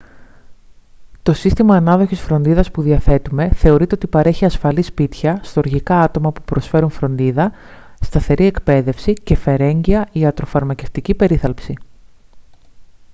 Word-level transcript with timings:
το 1.23 1.33
σύστημα 1.33 1.75
ανάδοχης 1.75 2.19
φροντίδας 2.21 2.71
που 2.71 2.81
διαθέτουμε 2.81 3.49
θεωρείται 3.51 3.95
ότι 3.95 4.07
παρέχει 4.07 4.45
ασφαλή 4.45 4.81
σπίτια 4.81 5.39
στοργικά 5.43 5.99
άτομα 5.99 6.31
που 6.31 6.41
προσφέρουν 6.41 6.89
φροντίδα 6.89 7.51
σταθερή 8.01 8.45
εκπαίδευση 8.45 9.13
και 9.13 9.35
φερέγγυα 9.35 10.07
ιατροφαρμακευτική 10.11 11.15
περίθαλψη 11.15 11.73